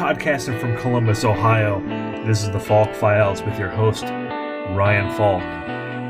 Podcasting 0.00 0.58
from 0.58 0.74
Columbus, 0.78 1.24
Ohio, 1.24 1.78
this 2.24 2.42
is 2.42 2.50
the 2.50 2.58
Falk 2.58 2.94
Files 2.94 3.42
with 3.42 3.58
your 3.58 3.68
host, 3.68 4.04
Ryan 4.04 5.14
Falk, 5.14 5.42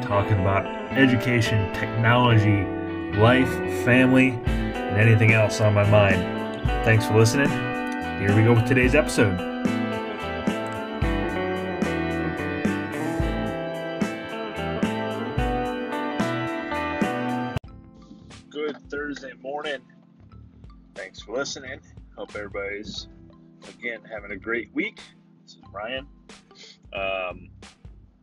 talking 0.01 0.39
about 0.39 0.65
education, 0.93 1.73
technology, 1.75 2.63
life, 3.19 3.53
family, 3.85 4.29
and 4.45 4.97
anything 4.97 5.33
else 5.33 5.61
on 5.61 5.75
my 5.75 5.83
mind. 5.91 6.23
Thanks 6.85 7.05
for 7.05 7.19
listening. 7.19 7.49
Here 7.49 8.33
we 8.37 8.45
go 8.45 8.55
with 8.55 8.65
today's 8.65 8.95
episode. 8.95 9.37
Good 18.51 18.77
Thursday 18.89 19.33
morning. 19.43 19.81
Thanks 20.95 21.19
for 21.19 21.37
listening. 21.37 21.81
Hope 22.15 22.37
everybody's 22.37 23.09
again 23.69 24.01
having 24.11 24.33
a 24.33 24.37
great 24.37 24.73
week. 24.75 25.01
This 25.43 25.55
is 25.55 25.61
Ryan. 25.73 26.07
Um, 26.93 27.51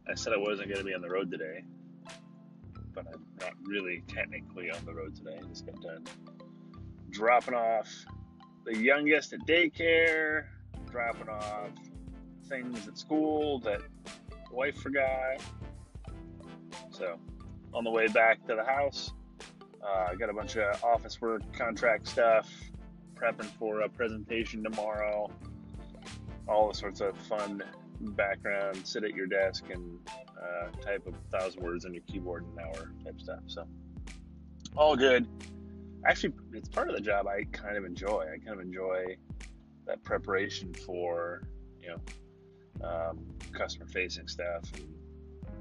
I 0.09 0.15
said 0.15 0.33
I 0.33 0.37
wasn't 0.37 0.69
going 0.69 0.79
to 0.79 0.83
be 0.83 0.93
on 0.93 1.01
the 1.01 1.09
road 1.09 1.31
today, 1.31 1.63
but 2.93 3.05
I'm 3.13 3.25
not 3.39 3.53
really 3.63 4.03
technically 4.07 4.71
on 4.71 4.83
the 4.85 4.93
road 4.93 5.15
today. 5.15 5.39
I 5.41 5.47
just 5.47 5.65
got 5.65 5.81
done 5.81 6.05
dropping 7.09 7.53
off 7.53 7.89
the 8.65 8.77
youngest 8.77 9.33
at 9.33 9.39
daycare, 9.41 10.45
dropping 10.91 11.29
off 11.29 11.69
things 12.47 12.87
at 12.87 12.97
school 12.97 13.59
that 13.59 13.81
the 14.05 14.55
wife 14.55 14.77
forgot. 14.77 15.41
So, 16.91 17.17
on 17.73 17.83
the 17.83 17.89
way 17.89 18.07
back 18.07 18.45
to 18.47 18.55
the 18.55 18.63
house, 18.63 19.11
uh, 19.83 20.07
I 20.09 20.15
got 20.15 20.29
a 20.29 20.33
bunch 20.33 20.57
of 20.57 20.83
office 20.83 21.21
work, 21.21 21.41
contract 21.53 22.07
stuff, 22.07 22.51
prepping 23.19 23.49
for 23.57 23.81
a 23.81 23.89
presentation 23.89 24.63
tomorrow. 24.63 25.29
All 26.47 26.73
sorts 26.73 27.01
of 27.01 27.17
fun 27.17 27.63
background, 27.99 28.85
sit 28.85 29.03
at 29.03 29.13
your 29.13 29.27
desk 29.27 29.65
and 29.71 29.99
uh, 30.09 30.67
type 30.81 31.07
a 31.07 31.37
thousand 31.37 31.61
words 31.63 31.85
on 31.85 31.93
your 31.93 32.03
keyboard 32.03 32.43
in 32.43 32.59
an 32.59 32.65
hour 32.65 32.91
type 33.03 33.19
stuff. 33.19 33.39
So, 33.47 33.67
all 34.75 34.95
good. 34.95 35.27
Actually, 36.05 36.33
it's 36.53 36.69
part 36.69 36.89
of 36.89 36.95
the 36.95 37.01
job 37.01 37.27
I 37.27 37.43
kind 37.51 37.75
of 37.75 37.83
enjoy. 37.83 38.25
I 38.33 38.37
kind 38.37 38.59
of 38.59 38.61
enjoy 38.61 39.17
that 39.87 40.03
preparation 40.03 40.73
for, 40.73 41.41
you 41.81 41.89
know, 41.89 42.87
um, 42.87 43.19
customer 43.51 43.87
facing 43.87 44.27
stuff 44.27 44.63
and 44.75 44.87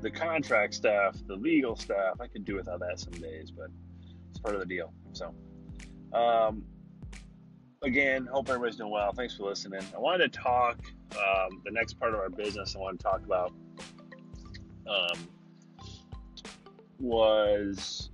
the 0.02 0.10
contract 0.10 0.74
stuff, 0.74 1.16
the 1.26 1.36
legal 1.36 1.74
stuff. 1.74 2.20
I 2.20 2.26
could 2.26 2.44
do 2.44 2.56
without 2.56 2.80
that 2.80 3.00
some 3.00 3.14
days, 3.14 3.50
but 3.50 3.68
it's 4.30 4.38
part 4.38 4.54
of 4.54 4.60
the 4.60 4.66
deal. 4.66 4.92
So, 5.12 5.34
um, 6.12 6.62
again, 7.86 8.26
hope 8.26 8.48
everybody's 8.48 8.76
doing 8.76 8.90
well. 8.90 9.12
Thanks 9.12 9.36
for 9.36 9.44
listening. 9.44 9.80
I 9.94 9.98
wanted 9.98 10.32
to 10.32 10.38
talk 10.38 10.76
um, 11.12 11.62
the 11.64 11.70
next 11.70 11.94
part 11.94 12.12
of 12.12 12.20
our 12.20 12.28
business. 12.28 12.74
I 12.76 12.80
want 12.80 12.98
to 12.98 13.02
talk 13.02 13.22
about 13.24 13.52
um, 14.88 15.28
was 16.98 18.10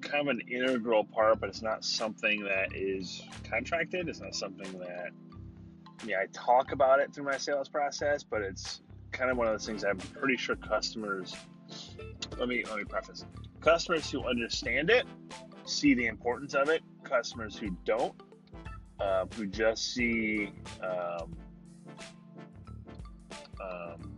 kind 0.00 0.28
of 0.28 0.36
an 0.36 0.40
integral 0.48 1.04
part, 1.04 1.40
but 1.40 1.48
it's 1.48 1.62
not 1.62 1.84
something 1.84 2.44
that 2.44 2.74
is 2.74 3.22
contracted. 3.42 4.08
It's 4.08 4.20
not 4.20 4.34
something 4.34 4.78
that 4.78 5.10
yeah, 6.06 6.18
I 6.22 6.26
talk 6.32 6.72
about 6.72 7.00
it 7.00 7.12
through 7.12 7.24
my 7.24 7.36
sales 7.36 7.68
process, 7.68 8.22
but 8.22 8.40
it's 8.42 8.82
kind 9.10 9.30
of 9.30 9.36
one 9.36 9.48
of 9.48 9.54
those 9.54 9.66
things 9.66 9.82
I'm 9.82 9.98
pretty 9.98 10.36
sure 10.36 10.54
customers 10.56 11.34
let 12.38 12.48
me 12.48 12.62
let 12.66 12.76
me 12.76 12.84
preface. 12.84 13.24
Customers 13.60 14.10
who 14.10 14.24
understand 14.28 14.90
it 14.90 15.06
see 15.64 15.94
the 15.94 16.06
importance 16.06 16.54
of 16.54 16.68
it. 16.68 16.82
Customers 17.08 17.56
who 17.56 17.70
don't, 17.84 18.14
uh, 19.00 19.26
who 19.36 19.46
just 19.46 19.94
see 19.94 20.52
um, 20.82 21.36
um, 23.60 24.12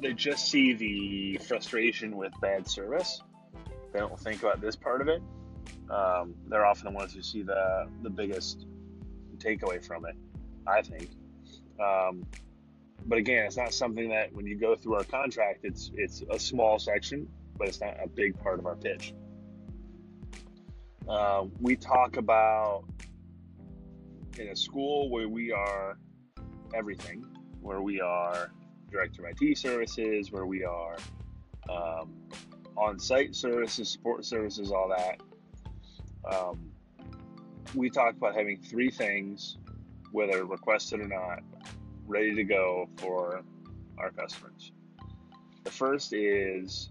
they 0.00 0.12
just 0.12 0.48
see 0.50 0.72
the 0.72 1.38
frustration 1.44 2.16
with 2.16 2.32
bad 2.40 2.68
service. 2.68 3.22
They 3.92 3.98
don't 3.98 4.18
think 4.18 4.42
about 4.42 4.60
this 4.60 4.76
part 4.76 5.00
of 5.00 5.08
it. 5.08 5.22
Um, 5.90 6.34
they're 6.48 6.66
often 6.66 6.92
the 6.92 6.98
ones 6.98 7.14
who 7.14 7.22
see 7.22 7.42
the 7.42 7.88
the 8.02 8.10
biggest 8.10 8.66
takeaway 9.38 9.84
from 9.84 10.06
it. 10.06 10.16
I 10.66 10.82
think. 10.82 11.10
Um, 11.80 12.26
but 13.06 13.18
again, 13.18 13.46
it's 13.46 13.56
not 13.56 13.72
something 13.72 14.10
that 14.10 14.32
when 14.32 14.46
you 14.46 14.56
go 14.56 14.76
through 14.76 14.96
our 14.96 15.04
contract, 15.04 15.60
it's 15.64 15.90
it's 15.94 16.22
a 16.30 16.38
small 16.38 16.78
section, 16.78 17.28
but 17.56 17.68
it's 17.68 17.80
not 17.80 17.96
a 18.02 18.08
big 18.08 18.38
part 18.40 18.58
of 18.58 18.66
our 18.66 18.76
pitch. 18.76 19.14
Uh, 21.08 21.44
we 21.60 21.76
talk 21.76 22.16
about 22.16 22.84
in 24.38 24.48
a 24.48 24.56
school 24.56 25.10
where 25.10 25.28
we 25.28 25.52
are 25.52 25.98
everything, 26.74 27.24
where 27.60 27.80
we 27.80 28.00
are 28.00 28.50
director 28.90 29.26
of 29.26 29.34
IT 29.40 29.58
services, 29.58 30.32
where 30.32 30.46
we 30.46 30.64
are 30.64 30.96
um, 31.68 32.14
on-site 32.76 33.34
services, 33.34 33.88
support 33.88 34.24
services, 34.24 34.70
all 34.70 34.88
that. 34.88 35.20
Um, 36.30 36.70
we 37.74 37.90
talk 37.90 38.16
about 38.16 38.34
having 38.34 38.58
three 38.58 38.90
things, 38.90 39.58
whether 40.12 40.44
requested 40.44 41.00
or 41.00 41.08
not, 41.08 41.40
ready 42.06 42.34
to 42.34 42.44
go 42.44 42.88
for 42.96 43.42
our 43.98 44.10
customers. 44.10 44.72
The 45.64 45.70
first 45.70 46.12
is 46.12 46.90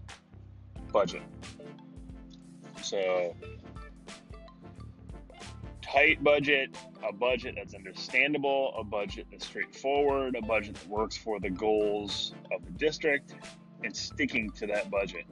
budget. 0.92 1.22
So, 2.82 3.34
tight 5.90 6.22
budget, 6.22 6.76
a 7.06 7.12
budget 7.12 7.54
that's 7.56 7.74
understandable, 7.74 8.74
a 8.78 8.84
budget 8.84 9.26
that's 9.30 9.46
straightforward, 9.46 10.36
a 10.36 10.42
budget 10.42 10.74
that 10.74 10.88
works 10.88 11.16
for 11.16 11.40
the 11.40 11.50
goals 11.50 12.34
of 12.52 12.64
the 12.64 12.70
district, 12.72 13.34
and 13.82 13.96
sticking 13.96 14.50
to 14.50 14.66
that 14.66 14.90
budget. 14.90 15.24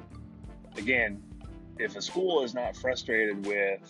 Again, 0.76 1.22
if 1.78 1.96
a 1.96 2.02
school 2.02 2.42
is 2.42 2.54
not 2.54 2.76
frustrated 2.76 3.46
with 3.46 3.80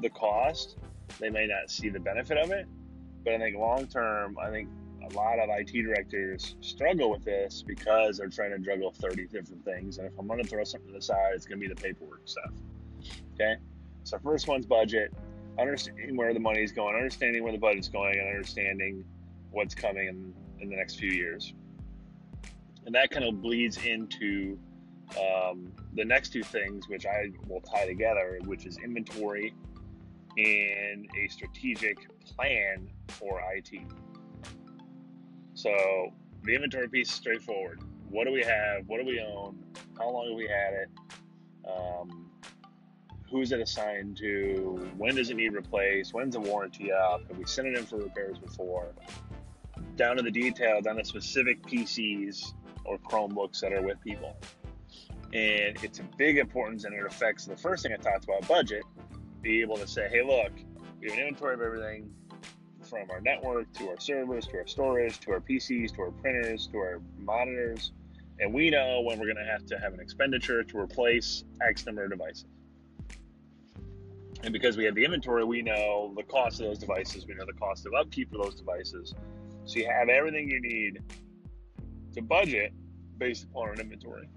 the 0.00 0.10
cost, 0.10 0.76
they 1.18 1.30
may 1.30 1.46
not 1.46 1.70
see 1.70 1.88
the 1.88 2.00
benefit 2.00 2.38
of 2.38 2.50
it. 2.50 2.66
But 3.24 3.34
I 3.34 3.38
think 3.38 3.56
long 3.56 3.86
term, 3.86 4.38
I 4.40 4.50
think 4.50 4.68
a 5.10 5.14
lot 5.14 5.38
of 5.38 5.48
IT 5.50 5.72
directors 5.72 6.56
struggle 6.60 7.10
with 7.10 7.24
this 7.24 7.64
because 7.66 8.18
they're 8.18 8.28
trying 8.28 8.50
to 8.50 8.58
juggle 8.58 8.92
30 8.92 9.26
different 9.26 9.64
things. 9.64 9.98
And 9.98 10.06
if 10.06 10.12
I'm 10.18 10.28
going 10.28 10.42
to 10.42 10.48
throw 10.48 10.62
something 10.64 10.88
to 10.88 10.94
the 10.94 11.02
side, 11.02 11.32
it's 11.34 11.46
going 11.46 11.60
to 11.60 11.68
be 11.68 11.72
the 11.72 11.80
paperwork 11.80 12.22
stuff. 12.26 12.52
Okay. 13.34 13.56
So, 14.04 14.18
first 14.18 14.48
one's 14.48 14.66
budget, 14.66 15.12
understanding 15.58 16.16
where 16.16 16.32
the 16.32 16.40
money 16.40 16.62
is 16.62 16.72
going, 16.72 16.94
understanding 16.94 17.42
where 17.42 17.52
the 17.52 17.58
budget's 17.58 17.88
going, 17.88 18.18
and 18.18 18.28
understanding 18.28 19.04
what's 19.50 19.74
coming 19.74 20.08
in, 20.08 20.34
in 20.60 20.70
the 20.70 20.76
next 20.76 20.96
few 20.96 21.10
years. 21.10 21.54
And 22.86 22.94
that 22.94 23.10
kind 23.10 23.24
of 23.24 23.42
bleeds 23.42 23.84
into 23.84 24.58
um, 25.16 25.72
the 25.94 26.04
next 26.04 26.32
two 26.32 26.42
things, 26.42 26.88
which 26.88 27.06
I 27.06 27.30
will 27.46 27.60
tie 27.60 27.86
together, 27.86 28.38
which 28.44 28.66
is 28.66 28.78
inventory 28.78 29.54
and 30.36 31.08
a 31.18 31.28
strategic 31.28 32.08
plan 32.24 32.88
for 33.08 33.42
IT. 33.54 33.70
So 35.54 36.12
the 36.44 36.54
inventory 36.54 36.88
piece 36.88 37.08
is 37.08 37.14
straightforward. 37.14 37.82
What 38.10 38.24
do 38.24 38.32
we 38.32 38.42
have? 38.42 38.86
What 38.86 39.00
do 39.00 39.06
we 39.06 39.20
own? 39.20 39.58
How 39.98 40.10
long 40.10 40.28
have 40.28 40.36
we 40.36 40.46
had 40.46 40.74
it? 40.74 40.88
Um, 41.68 42.27
who's 43.30 43.52
it 43.52 43.60
assigned 43.60 44.16
to? 44.18 44.88
When 44.96 45.14
does 45.14 45.30
it 45.30 45.36
need 45.36 45.52
replaced? 45.52 46.14
When's 46.14 46.34
the 46.34 46.40
warranty 46.40 46.92
up? 46.92 47.26
Have 47.28 47.38
we 47.38 47.44
sent 47.44 47.68
it 47.68 47.76
in 47.76 47.84
for 47.84 47.96
repairs 47.96 48.38
before? 48.38 48.88
Down 49.96 50.16
to 50.16 50.22
the 50.22 50.30
detail, 50.30 50.80
down 50.80 50.96
to 50.96 51.04
specific 51.04 51.62
PCs 51.62 52.52
or 52.84 52.98
Chromebooks 52.98 53.60
that 53.60 53.72
are 53.72 53.82
with 53.82 54.00
people. 54.00 54.36
And 55.34 55.76
it's 55.82 55.98
a 55.98 56.04
big 56.16 56.38
importance 56.38 56.84
and 56.84 56.94
it 56.94 57.04
affects 57.04 57.44
the 57.44 57.56
first 57.56 57.82
thing 57.82 57.92
I 57.92 57.96
talked 57.96 58.24
about 58.24 58.46
budget. 58.48 58.82
Be 59.42 59.60
able 59.60 59.76
to 59.76 59.86
say, 59.86 60.08
hey, 60.10 60.22
look, 60.22 60.52
we 61.00 61.08
have 61.08 61.18
an 61.18 61.24
inventory 61.24 61.54
of 61.54 61.60
everything 61.60 62.10
from 62.82 63.10
our 63.10 63.20
network 63.20 63.70
to 63.74 63.90
our 63.90 64.00
servers 64.00 64.46
to 64.46 64.56
our 64.56 64.66
storage 64.66 65.20
to 65.20 65.32
our 65.32 65.40
PCs 65.40 65.94
to 65.96 66.02
our 66.02 66.10
printers 66.10 66.68
to 66.68 66.78
our 66.78 67.00
monitors. 67.18 67.92
And 68.40 68.54
we 68.54 68.70
know 68.70 69.02
when 69.02 69.18
we're 69.18 69.26
going 69.26 69.44
to 69.44 69.50
have 69.50 69.66
to 69.66 69.78
have 69.78 69.92
an 69.92 70.00
expenditure 70.00 70.62
to 70.62 70.78
replace 70.78 71.44
X 71.60 71.84
number 71.84 72.04
of 72.04 72.10
devices. 72.10 72.46
And 74.42 74.52
because 74.52 74.76
we 74.76 74.84
have 74.84 74.94
the 74.94 75.04
inventory, 75.04 75.44
we 75.44 75.62
know 75.62 76.12
the 76.16 76.22
cost 76.22 76.60
of 76.60 76.66
those 76.66 76.78
devices, 76.78 77.26
we 77.26 77.34
know 77.34 77.44
the 77.44 77.58
cost 77.58 77.86
of 77.86 77.94
upkeep 77.94 78.30
for 78.30 78.38
those 78.42 78.54
devices. 78.54 79.14
So 79.64 79.78
you 79.78 79.88
have 79.90 80.08
everything 80.08 80.48
you 80.48 80.60
need 80.60 81.02
to 82.14 82.22
budget 82.22 82.72
based 83.18 83.44
upon 83.44 83.70
an 83.70 83.80
inventory, 83.80 84.28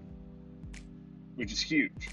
which 1.36 1.52
is 1.52 1.60
huge. 1.60 2.10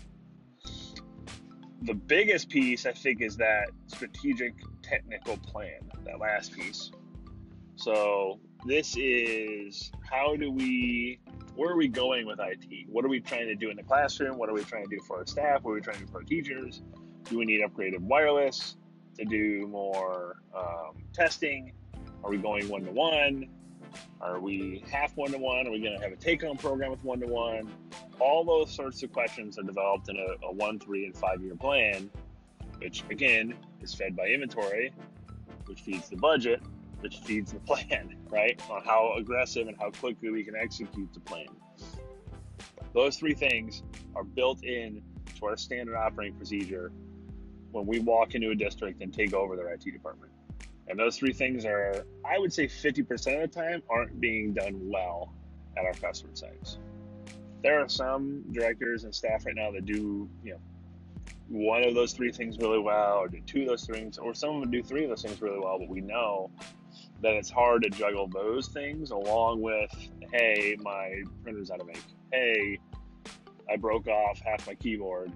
The 1.81 1.93
biggest 1.93 2.49
piece, 2.49 2.85
I 2.85 2.91
think, 2.91 3.21
is 3.21 3.37
that 3.37 3.69
strategic 3.87 4.53
technical 4.83 5.37
plan, 5.37 5.79
that 6.05 6.19
last 6.19 6.53
piece. 6.53 6.91
So, 7.75 8.39
this 8.65 8.97
is 8.97 9.89
how 10.09 10.35
do 10.35 10.51
we, 10.51 11.21
where 11.55 11.71
are 11.71 11.77
we 11.77 11.87
going 11.87 12.27
with 12.27 12.39
IT? 12.41 12.89
What 12.89 13.05
are 13.05 13.07
we 13.07 13.21
trying 13.21 13.47
to 13.47 13.55
do 13.55 13.69
in 13.69 13.77
the 13.77 13.83
classroom? 13.83 14.37
What 14.37 14.49
are 14.49 14.53
we 14.53 14.63
trying 14.63 14.83
to 14.83 14.89
do 14.89 15.01
for 15.07 15.19
our 15.19 15.25
staff? 15.25 15.63
What 15.63 15.71
are 15.71 15.75
we 15.75 15.81
trying 15.81 15.99
to 15.99 16.05
do 16.05 16.11
for 16.11 16.17
our 16.17 16.23
teachers? 16.23 16.81
Do 17.29 17.37
we 17.37 17.45
need 17.45 17.61
upgraded 17.61 17.99
wireless? 17.99 18.75
to 19.19 19.25
do 19.25 19.67
more 19.67 20.37
um, 20.55 21.03
testing? 21.13 21.73
Are 22.23 22.29
we 22.29 22.37
going 22.37 22.67
one 22.69 22.85
to 22.85 22.91
one? 22.91 23.49
Are 24.21 24.39
we 24.39 24.83
half 24.89 25.15
one 25.17 25.31
to 25.31 25.37
one? 25.37 25.67
Are 25.67 25.71
we 25.71 25.81
going 25.81 25.97
to 25.97 26.03
have 26.03 26.11
a 26.13 26.15
take 26.15 26.43
home 26.43 26.57
program 26.57 26.91
with 26.91 27.03
one 27.03 27.19
to 27.19 27.27
one? 27.27 27.69
All 28.19 28.43
those 28.43 28.73
sorts 28.73 29.03
of 29.03 29.11
questions 29.11 29.57
are 29.57 29.63
developed 29.63 30.09
in 30.09 30.17
a, 30.17 30.45
a 30.47 30.51
one, 30.51 30.79
three, 30.79 31.05
and 31.05 31.15
five 31.15 31.41
year 31.41 31.55
plan, 31.55 32.09
which 32.79 33.03
again 33.09 33.55
is 33.81 33.93
fed 33.93 34.15
by 34.15 34.27
inventory, 34.27 34.93
which 35.65 35.81
feeds 35.81 36.09
the 36.09 36.17
budget, 36.17 36.61
which 37.01 37.17
feeds 37.17 37.51
the 37.51 37.59
plan, 37.59 38.15
right? 38.29 38.61
On 38.69 38.83
how 38.83 39.13
aggressive 39.17 39.67
and 39.67 39.77
how 39.77 39.91
quickly 39.91 40.29
we 40.29 40.43
can 40.43 40.55
execute 40.55 41.13
the 41.13 41.19
plan. 41.21 41.47
Those 42.93 43.17
three 43.17 43.33
things 43.33 43.83
are 44.15 44.23
built 44.23 44.63
in 44.63 45.01
to 45.39 45.45
our 45.45 45.57
standard 45.57 45.95
operating 45.95 46.35
procedure 46.35 46.91
when 47.71 47.85
we 47.85 47.99
walk 47.99 48.35
into 48.35 48.49
a 48.49 48.55
district 48.55 49.01
and 49.01 49.13
take 49.13 49.33
over 49.33 49.55
their 49.55 49.69
IT 49.69 49.83
department. 49.83 50.31
And 50.87 50.97
those 50.97 51.17
three 51.17 51.33
things 51.33 51.65
are, 51.65 52.05
I 52.25 52.39
would 52.39 52.51
say 52.51 52.65
50% 52.65 53.43
of 53.43 53.51
the 53.51 53.59
time, 53.59 53.83
aren't 53.89 54.19
being 54.19 54.53
done 54.53 54.89
well 54.89 55.33
at 55.77 55.85
our 55.85 55.93
customer 55.93 56.35
sites. 56.35 56.79
There 57.61 57.79
are 57.79 57.89
some 57.89 58.43
directors 58.51 59.03
and 59.03 59.13
staff 59.13 59.45
right 59.45 59.55
now 59.55 59.71
that 59.71 59.85
do, 59.85 60.27
you 60.43 60.53
know, 60.53 60.59
one 61.47 61.83
of 61.83 61.93
those 61.95 62.13
three 62.13 62.31
things 62.31 62.57
really 62.57 62.79
well, 62.79 63.17
or 63.17 63.27
do 63.27 63.39
two 63.45 63.61
of 63.61 63.67
those 63.67 63.85
things, 63.85 64.17
or 64.17 64.33
some 64.33 64.55
of 64.55 64.61
them 64.61 64.71
do 64.71 64.81
three 64.81 65.03
of 65.03 65.09
those 65.09 65.23
things 65.23 65.41
really 65.41 65.59
well, 65.59 65.77
but 65.79 65.89
we 65.89 66.01
know 66.01 66.49
that 67.21 67.33
it's 67.33 67.49
hard 67.49 67.83
to 67.83 67.89
juggle 67.89 68.27
those 68.27 68.67
things 68.67 69.11
along 69.11 69.61
with, 69.61 69.91
hey, 70.31 70.75
my 70.81 71.21
printer's 71.43 71.69
out 71.69 71.81
of 71.81 71.89
ink. 71.89 72.03
Hey, 72.31 72.79
I 73.69 73.75
broke 73.75 74.07
off 74.07 74.39
half 74.39 74.65
my 74.67 74.75
keyboard. 74.75 75.31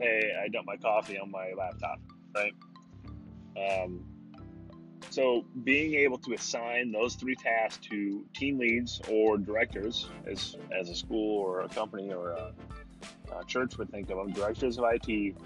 Hey, 0.00 0.32
I 0.42 0.48
dumped 0.48 0.66
my 0.66 0.76
coffee 0.76 1.18
on 1.18 1.30
my 1.30 1.52
laptop, 1.56 2.00
right? 2.34 2.52
Um, 3.56 4.04
so 5.10 5.46
being 5.64 5.94
able 5.94 6.18
to 6.18 6.34
assign 6.34 6.92
those 6.92 7.14
three 7.14 7.36
tasks 7.36 7.86
to 7.88 8.24
team 8.34 8.58
leads 8.58 9.00
or 9.10 9.38
directors, 9.38 10.10
as 10.30 10.56
as 10.78 10.90
a 10.90 10.94
school 10.94 11.38
or 11.38 11.60
a 11.60 11.68
company 11.68 12.12
or 12.12 12.32
a, 12.32 12.52
a 13.34 13.44
church 13.46 13.78
would 13.78 13.90
think 13.90 14.10
of 14.10 14.18
them, 14.18 14.32
directors 14.32 14.78
of 14.78 14.84
IT, 14.86 15.36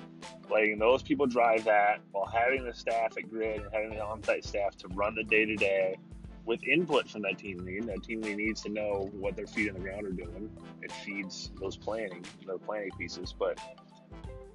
letting 0.50 0.78
those 0.78 1.02
people 1.02 1.26
drive 1.26 1.64
that 1.64 2.00
while 2.10 2.26
having 2.26 2.64
the 2.64 2.74
staff 2.74 3.16
at 3.16 3.30
Grid 3.30 3.62
and 3.62 3.72
having 3.72 3.90
the 3.90 4.02
on-site 4.02 4.44
staff 4.44 4.76
to 4.78 4.88
run 4.88 5.14
the 5.14 5.24
day 5.24 5.44
to 5.44 5.54
day 5.54 5.96
with 6.44 6.64
input 6.64 7.08
from 7.08 7.22
that 7.22 7.38
team 7.38 7.58
lead. 7.58 7.84
That 7.84 8.02
team 8.02 8.22
lead 8.22 8.38
needs 8.38 8.62
to 8.62 8.70
know 8.70 9.08
what 9.12 9.36
their 9.36 9.46
feet 9.46 9.68
on 9.68 9.74
the 9.74 9.80
ground 9.80 10.06
are 10.06 10.10
doing. 10.10 10.50
It 10.82 10.90
feeds 10.90 11.52
those 11.60 11.76
planning, 11.76 12.24
their 12.44 12.58
planning 12.58 12.90
pieces. 12.98 13.32
But 13.38 13.58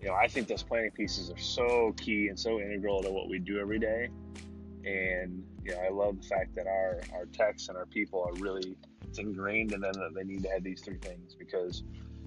you 0.05 0.11
know, 0.11 0.17
I 0.17 0.27
think 0.27 0.47
those 0.47 0.61
planning 0.61 0.91
pieces 0.91 1.31
are 1.31 1.37
so 1.37 1.95
key 1.99 2.27
and 2.27 2.39
so 2.39 2.59
integral 2.59 3.01
to 3.01 3.09
what 3.09 3.27
we 3.27 3.39
do 3.39 3.57
every 3.57 3.79
day. 3.79 4.09
And 4.85 5.43
you 5.63 5.71
know, 5.71 5.79
I 5.79 5.89
love 5.89 6.21
the 6.21 6.27
fact 6.27 6.53
that 6.53 6.67
our 6.67 6.99
our 7.15 7.25
techs 7.25 7.69
and 7.69 7.77
our 7.77 7.87
people 7.87 8.23
are 8.23 8.39
really 8.39 8.77
it's 9.01 9.17
ingrained 9.17 9.71
in 9.71 9.81
them 9.81 9.93
that 9.93 10.11
they 10.13 10.23
need 10.23 10.43
to 10.43 10.49
have 10.49 10.63
these 10.63 10.81
three 10.81 10.99
things 10.99 11.33
because 11.33 11.83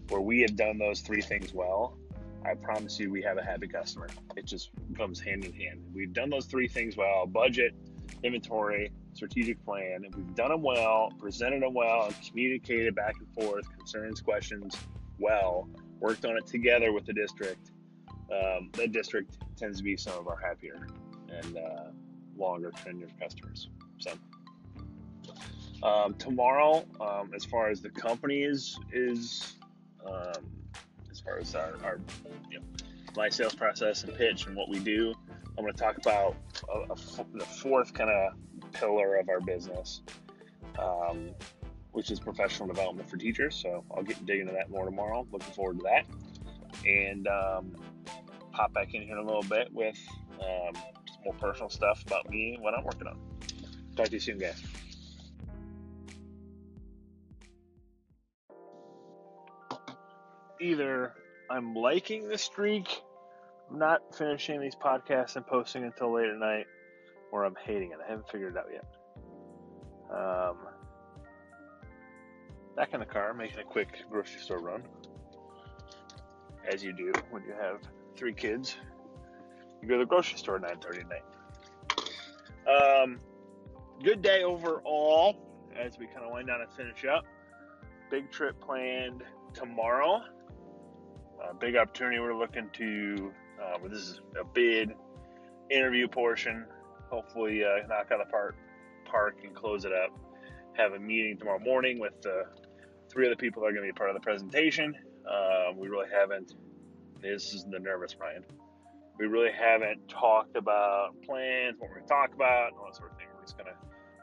where 0.09 0.21
we 0.21 0.41
have 0.41 0.57
done 0.57 0.77
those 0.77 1.03
three 1.03 1.21
things 1.21 1.55
well, 1.55 1.97
I 2.45 2.55
promise 2.55 2.99
you 2.99 3.13
we 3.13 3.23
have 3.23 3.39
a 3.39 3.45
happy 3.45 3.69
customer. 3.69 4.09
It 4.35 4.45
just 4.45 4.71
comes 4.97 5.21
hand 5.21 5.45
in 5.45 5.53
hand. 5.53 5.85
We've 5.95 6.13
done 6.13 6.31
those 6.31 6.47
three 6.47 6.67
things 6.67 6.97
well: 6.97 7.27
budget, 7.27 7.77
inventory, 8.25 8.91
strategic 9.15 9.65
plan. 9.65 10.05
If 10.05 10.17
we've 10.17 10.35
done 10.35 10.51
them 10.51 10.63
well, 10.63 11.13
presented 11.21 11.63
them 11.63 11.75
well, 11.75 12.13
communicated 12.29 12.97
back 12.97 13.15
and 13.21 13.33
forth 13.35 13.71
concerns, 13.77 14.21
questions 14.21 14.77
well, 15.19 15.69
worked 16.01 16.25
on 16.25 16.37
it 16.37 16.47
together 16.47 16.93
with 16.93 17.07
the 17.07 17.13
district, 17.13 17.71
um, 18.33 18.71
the 18.73 18.87
district 18.87 19.39
tends 19.57 19.79
to 19.79 19.85
be 19.85 19.97
some 19.97 20.19
of 20.19 20.29
our 20.29 20.37
happier 20.37 20.87
and 21.31 21.57
uh, 21.57 21.85
longer 22.37 22.71
tenured 22.71 23.19
customers. 23.21 23.69
So 23.99 24.13
um, 25.83 26.15
tomorrow, 26.15 26.85
um, 27.01 27.33
as 27.35 27.45
far 27.45 27.69
as 27.69 27.81
the 27.81 27.91
company 27.91 28.43
is 28.43 28.79
is 28.93 29.57
um, 30.07 30.45
as 31.11 31.21
far 31.21 31.39
as 31.39 31.55
our, 31.55 31.75
our 31.85 32.01
you 32.51 32.59
know, 32.59 32.65
my 33.17 33.29
sales 33.29 33.55
process 33.55 34.05
and 34.05 34.15
pitch 34.15 34.47
and 34.47 34.57
what 34.57 34.69
we 34.69 34.79
do, 34.79 35.15
I'm 35.57 35.65
going 35.65 35.73
to 35.73 35.79
talk 35.79 35.99
about 35.99 36.37
a, 36.73 36.93
a, 36.93 37.27
the 37.35 37.45
fourth 37.45 37.93
kind 37.93 38.11
of 38.11 38.73
pillar 38.73 39.17
of 39.17 39.29
our 39.29 39.41
business, 39.41 40.03
um, 40.79 41.31
which 41.99 42.13
is 42.13 42.21
professional 42.21 42.69
development 42.69 43.11
for 43.11 43.17
teachers. 43.17 43.57
So 43.57 43.83
I'll 43.91 44.05
get 44.05 44.25
dig 44.25 44.39
into 44.39 44.53
that 44.53 44.71
more 44.71 44.85
tomorrow. 44.85 45.27
Looking 45.33 45.53
forward 45.53 45.79
to 45.79 45.83
that, 45.83 46.07
and 46.87 47.27
um, 47.27 47.75
pop 48.53 48.73
back 48.73 48.95
in 48.95 49.03
here 49.03 49.15
in 49.15 49.19
a 49.19 49.27
little 49.27 49.43
bit 49.43 49.69
with 49.73 49.99
um, 50.35 50.81
more 51.25 51.35
personal 51.41 51.69
stuff 51.69 52.01
about 52.07 52.31
me 52.31 52.55
and 52.55 52.63
what 52.63 52.75
I'm 52.75 52.85
working 52.85 53.09
on. 53.09 53.19
Talk 53.97 54.07
to 54.07 54.13
you 54.13 54.21
soon, 54.21 54.39
guys. 54.39 54.63
Either 60.61 61.15
I'm 61.51 61.75
liking 61.75 62.29
the 62.29 62.39
streak, 62.39 63.03
I'm 63.69 63.81
not 63.81 64.15
finishing 64.17 64.61
these 64.61 64.77
podcasts 64.77 65.35
and 65.35 65.45
posting 65.45 65.83
until 65.83 66.15
late 66.15 66.29
at 66.29 66.39
night, 66.39 66.67
or 67.33 67.45
I'm 67.45 67.57
hating 67.67 67.91
it. 67.91 67.99
I 68.05 68.09
haven't 68.09 68.29
figured 68.29 68.55
it 68.55 68.59
out 68.59 68.67
yet. 68.73 68.85
Um, 70.17 70.78
back 72.79 72.95
in 72.95 73.01
the 73.01 73.07
car, 73.07 73.35
making 73.35 73.59
a 73.59 73.65
quick 73.65 74.05
grocery 74.11 74.41
store 74.41 74.61
run, 74.61 74.83
as 76.71 76.83
you 76.83 76.93
do 76.93 77.13
when 77.31 77.43
you 77.43 77.53
have 77.61 77.81
three 78.17 78.33
kids 78.33 78.77
you 79.81 79.89
go 79.89 79.95
to 79.95 80.01
the 80.01 80.07
grocery 80.07 80.39
store 80.39 80.57
at 80.57 80.63
9.30 80.63 81.01
at 81.01 81.09
night. 81.09 83.03
Um, 83.03 83.21
good 84.03 84.23
day 84.23 84.43
overall 84.43 85.37
as 85.77 85.99
we 85.99 86.07
kind 86.07 86.25
of 86.25 86.33
wind 86.33 86.49
down 86.49 86.61
and 86.61 86.73
finish 86.73 87.05
up. 87.05 87.25
Big 88.11 88.31
trip 88.31 88.61
planned 88.61 89.23
tomorrow. 89.55 90.23
Uh, 91.43 91.53
big 91.53 91.77
opportunity 91.77 92.19
we're 92.19 92.37
looking 92.37 92.69
to, 92.73 93.33
uh, 93.63 93.79
this 93.89 94.01
is 94.01 94.21
a 94.39 94.45
bid 94.45 94.93
interview 95.71 96.09
portion. 96.09 96.67
Hopefully, 97.11 97.65
uh, 97.65 97.87
knock 97.87 98.11
out 98.11 98.19
the 98.19 98.31
park, 98.31 98.57
park 99.05 99.39
and 99.45 99.55
close 99.55 99.85
it 99.85 99.93
up. 99.93 100.11
Have 100.73 100.93
a 100.93 100.99
meeting 100.99 101.39
tomorrow 101.39 101.61
morning 101.61 102.01
with 102.01 102.21
the 102.23 102.47
three 103.11 103.27
other 103.27 103.37
people 103.37 103.65
are 103.65 103.73
going 103.73 103.87
to 103.87 103.93
be 103.93 103.97
part 103.97 104.11
of 104.11 104.15
the 104.15 104.21
presentation. 104.21 104.95
Uh, 105.29 105.73
we 105.77 105.89
really 105.89 106.09
haven't. 106.13 106.55
This 107.21 107.53
is 107.55 107.65
the 107.71 107.79
nervous 107.79 108.17
Ryan 108.19 108.45
we 109.19 109.27
really 109.27 109.51
haven't 109.51 110.09
talked 110.09 110.57
about 110.57 111.11
plans, 111.23 111.77
what 111.79 111.91
we're 111.91 111.97
going 111.97 112.07
to 112.07 112.13
talk 112.13 112.35
about, 112.35 112.69
and 112.69 112.79
all 112.79 112.87
that 112.87 112.97
sort 112.97 113.11
of 113.11 113.19
thing. 113.19 113.27
We're 113.35 113.43
just 113.43 113.59
going 113.59 113.67
to, 113.67 113.77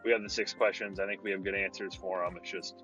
we 0.06 0.12
have 0.12 0.24
the 0.24 0.30
six 0.30 0.54
questions. 0.54 1.00
I 1.00 1.06
think 1.06 1.22
we 1.22 1.32
have 1.32 1.44
good 1.44 1.56
answers 1.56 1.94
for 1.94 2.24
them. 2.24 2.38
It's 2.38 2.50
just 2.50 2.84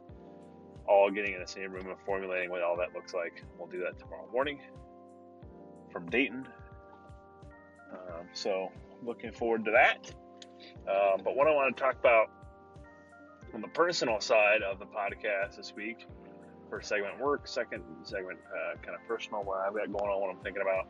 all 0.88 1.10
getting 1.10 1.34
in 1.34 1.40
the 1.40 1.48
same 1.48 1.72
room 1.72 1.88
and 1.88 1.98
formulating 2.06 2.50
what 2.50 2.62
all 2.62 2.76
that 2.78 2.94
looks 2.94 3.14
like. 3.14 3.44
We'll 3.58 3.70
do 3.70 3.80
that 3.80 3.98
tomorrow 3.98 4.28
morning 4.32 4.60
from 5.92 6.10
Dayton. 6.10 6.48
Um, 7.94 8.28
so, 8.34 8.72
looking 9.04 9.32
forward 9.32 9.66
to 9.66 9.72
that. 9.72 10.14
Um, 10.88 11.22
but 11.24 11.36
what 11.36 11.48
I 11.48 11.52
want 11.52 11.76
to 11.76 11.82
talk 11.82 11.98
about 12.00 12.28
on 13.54 13.62
the 13.62 13.68
personal 13.68 14.20
side 14.20 14.62
of 14.62 14.80
the 14.80 14.86
podcast 14.86 15.58
this 15.58 15.74
week, 15.76 16.08
first 16.70 16.88
segment 16.90 17.20
work, 17.20 17.48
second 17.48 17.84
segment 18.04 18.40
uh, 18.50 18.78
kind 18.82 18.96
of 18.96 19.06
personal, 19.08 19.44
what 19.44 19.60
I've 19.60 19.74
got 19.76 19.92
going 19.92 20.10
on, 20.10 20.22
what 20.22 20.30
I'm 20.30 20.42
thinking 20.42 20.62
about. 20.64 20.88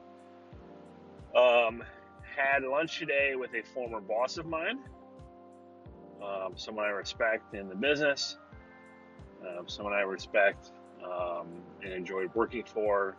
Um, 1.68 1.84
had 2.36 2.64
lunch 2.64 3.00
today 3.00 3.34
with 3.36 3.52
a 3.54 3.64
former 3.74 4.00
boss 4.00 4.38
of 4.38 4.46
mine, 4.46 4.80
um, 6.24 6.54
someone 6.56 6.86
I 6.86 6.90
respect 6.90 7.54
in 7.56 7.68
the 7.68 7.76
business, 7.76 8.38
um, 9.42 9.68
someone 9.68 9.94
I 9.94 10.02
respect 10.02 10.72
um, 11.04 11.48
and 11.84 11.92
enjoyed 11.92 12.30
working 12.36 12.64
for. 12.64 13.16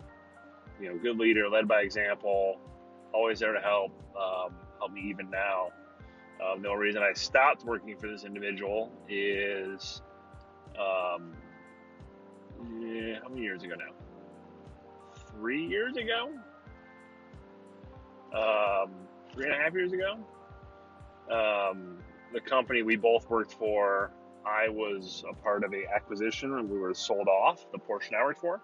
You 0.81 0.89
know, 0.89 0.99
good 0.99 1.19
leader, 1.19 1.49
led 1.49 1.69
by 1.69 1.83
example, 1.83 2.59
always 3.13 3.39
there 3.39 3.53
to 3.53 3.61
help, 3.61 3.93
um, 4.17 4.55
help 4.79 4.93
me 4.93 5.03
even 5.03 5.31
now. 5.31 5.69
Um, 6.43 6.63
the 6.63 6.69
only 6.69 6.87
reason 6.87 7.03
I 7.03 7.13
stopped 7.13 7.65
working 7.65 7.97
for 7.97 8.09
this 8.09 8.25
individual 8.25 8.91
is, 9.09 10.03
um, 10.79 11.35
yeah, 12.81 13.21
how 13.23 13.29
many 13.29 13.43
years 13.43 13.63
ago 13.63 13.75
now? 13.77 13.95
Three 15.31 15.65
years 15.67 15.97
ago? 15.97 16.33
um, 18.35 18.91
three 19.33 19.47
and 19.47 19.55
a 19.55 19.59
half 19.59 19.73
years 19.75 19.93
ago. 19.93 20.19
Um, 21.31 21.99
the 22.33 22.41
company 22.41 22.83
we 22.83 22.97
both 22.97 23.29
worked 23.29 23.55
for, 23.55 24.11
I 24.45 24.69
was 24.69 25.25
a 25.29 25.35
part 25.35 25.65
of 25.65 25.73
a 25.73 25.85
acquisition 25.95 26.55
and 26.55 26.69
we 26.69 26.79
were 26.79 26.95
sold 26.95 27.29
off 27.29 27.71
the 27.73 27.79
portion 27.79 28.15
I 28.19 28.25
worked 28.25 28.41
for. 28.41 28.61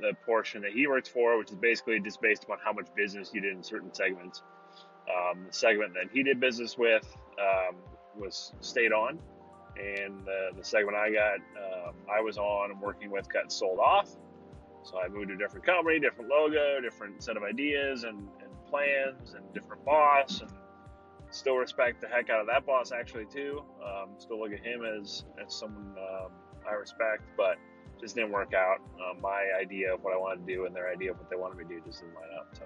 The 0.00 0.14
portion 0.24 0.62
that 0.62 0.72
he 0.72 0.86
worked 0.86 1.08
for, 1.08 1.38
which 1.38 1.50
is 1.50 1.56
basically 1.56 2.00
just 2.00 2.22
based 2.22 2.44
upon 2.44 2.58
how 2.64 2.72
much 2.72 2.86
business 2.94 3.30
you 3.34 3.40
did 3.42 3.54
in 3.54 3.62
certain 3.62 3.92
segments. 3.92 4.42
Um, 5.10 5.46
the 5.46 5.52
segment 5.52 5.94
that 5.94 6.10
he 6.12 6.22
did 6.22 6.40
business 6.40 6.78
with 6.78 7.06
um, 7.38 7.76
was 8.16 8.52
stayed 8.60 8.92
on, 8.92 9.18
and 9.76 10.24
the, 10.24 10.50
the 10.56 10.64
segment 10.64 10.96
I 10.96 11.10
got, 11.10 11.36
um, 11.36 11.94
I 12.10 12.20
was 12.20 12.38
on 12.38 12.70
and 12.70 12.80
working 12.80 13.10
with, 13.10 13.32
got 13.32 13.52
sold 13.52 13.78
off. 13.78 14.10
So 14.82 14.98
I 14.98 15.08
moved 15.08 15.28
to 15.28 15.34
a 15.34 15.38
different 15.38 15.66
company, 15.66 16.00
different 16.00 16.30
logo, 16.30 16.80
different 16.80 17.22
set 17.22 17.36
of 17.36 17.42
ideas, 17.42 18.04
and, 18.04 18.18
and 18.18 18.50
plans 18.68 19.34
and 19.34 19.44
different 19.52 19.84
boss 19.84 20.40
and 20.40 20.50
still 21.30 21.56
respect 21.56 22.00
the 22.00 22.08
heck 22.08 22.30
out 22.30 22.40
of 22.40 22.46
that 22.46 22.66
boss 22.66 22.92
actually 22.92 23.26
too. 23.26 23.62
Um, 23.84 24.10
still 24.18 24.40
look 24.40 24.52
at 24.52 24.60
him 24.60 24.82
as, 24.84 25.24
as 25.44 25.54
someone 25.54 25.94
um, 25.98 26.30
I 26.68 26.74
respect, 26.74 27.22
but 27.36 27.56
just 28.00 28.14
didn't 28.14 28.32
work 28.32 28.54
out. 28.54 28.78
Um, 28.94 29.20
my 29.20 29.46
idea 29.60 29.94
of 29.94 30.02
what 30.02 30.14
I 30.14 30.16
wanted 30.16 30.46
to 30.46 30.54
do 30.54 30.64
and 30.66 30.74
their 30.74 30.90
idea 30.90 31.10
of 31.12 31.18
what 31.18 31.30
they 31.30 31.36
wanted 31.36 31.58
me 31.58 31.64
to 31.64 31.80
do 31.80 31.86
just 31.86 32.00
didn't 32.00 32.14
line 32.14 32.24
up. 32.38 32.56
So 32.56 32.64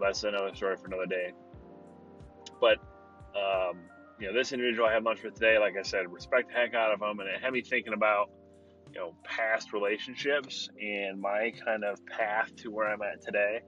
that's 0.00 0.24
another 0.24 0.54
story 0.54 0.76
for 0.76 0.86
another 0.86 1.06
day. 1.06 1.32
But 2.60 2.78
um, 3.36 3.78
you 4.18 4.28
know, 4.28 4.32
this 4.32 4.52
individual 4.52 4.88
I 4.88 4.94
had 4.94 5.04
lunch 5.04 5.22
with 5.22 5.34
today, 5.34 5.58
like 5.58 5.74
I 5.78 5.82
said, 5.82 6.10
respect 6.10 6.48
the 6.48 6.54
heck 6.54 6.74
out 6.74 6.92
of 6.92 7.00
him, 7.00 7.20
and 7.20 7.28
it 7.28 7.42
had 7.42 7.52
me 7.52 7.62
thinking 7.62 7.92
about 7.92 8.30
you 8.92 9.00
know 9.00 9.14
past 9.24 9.72
relationships 9.72 10.68
and 10.80 11.20
my 11.20 11.52
kind 11.64 11.84
of 11.84 12.04
path 12.06 12.54
to 12.56 12.70
where 12.70 12.88
I'm 12.88 13.02
at 13.02 13.22
today, 13.22 13.60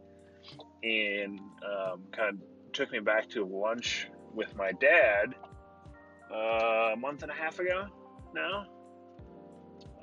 and 0.82 1.38
um, 1.64 2.04
kind 2.12 2.35
of 2.35 2.73
took 2.73 2.92
me 2.92 3.00
back 3.00 3.28
to 3.30 3.44
lunch 3.44 4.08
with 4.35 4.54
my 4.56 4.73
dad 4.73 5.35
uh, 6.32 6.92
a 6.92 6.96
month 6.96 7.23
and 7.23 7.30
a 7.30 7.35
half 7.35 7.58
ago 7.58 7.87
now. 8.35 8.66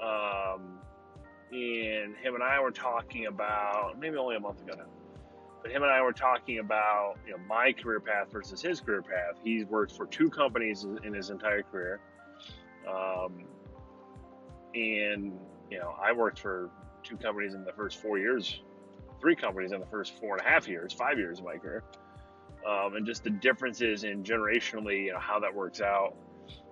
Um, 0.03 0.79
and 1.51 2.17
him 2.17 2.33
and 2.33 2.43
I 2.43 2.59
were 2.59 2.71
talking 2.71 3.27
about 3.27 3.99
maybe 3.99 4.17
only 4.17 4.35
a 4.35 4.39
month 4.39 4.61
ago 4.61 4.73
now 4.75 5.02
but 5.63 5.71
him 5.71 5.81
and 5.81 5.91
I 5.91 6.01
were 6.01 6.13
talking 6.13 6.59
about 6.59 7.15
you 7.25 7.31
know 7.31 7.39
my 7.47 7.71
career 7.71 8.01
path 8.01 8.27
versus 8.31 8.61
his 8.61 8.81
career 8.81 9.01
path. 9.01 9.39
He's 9.43 9.65
worked 9.65 9.93
for 9.93 10.05
two 10.05 10.29
companies 10.29 10.85
in 11.03 11.13
his 11.13 11.29
entire 11.29 11.63
career, 11.63 12.01
um, 12.87 13.45
and 14.75 15.39
you 15.71 15.79
know 15.79 15.95
I 15.99 16.11
worked 16.11 16.39
for 16.39 16.69
two 17.01 17.15
companies 17.15 17.53
in 17.53 17.63
the 17.63 17.71
first 17.71 18.01
four 18.01 18.19
years, 18.19 18.61
three 19.21 19.35
companies 19.35 19.71
in 19.71 19.79
the 19.79 19.85
first 19.85 20.19
four 20.19 20.35
and 20.37 20.45
a 20.45 20.49
half 20.49 20.67
years, 20.67 20.91
five 20.91 21.17
years 21.17 21.39
of 21.39 21.45
my 21.45 21.55
career, 21.55 21.83
um, 22.67 22.95
and 22.95 23.05
just 23.05 23.23
the 23.23 23.29
differences 23.29 24.03
in 24.03 24.23
generationally, 24.23 25.05
you 25.05 25.13
know 25.13 25.19
how 25.19 25.39
that 25.39 25.55
works 25.55 25.79
out. 25.79 26.13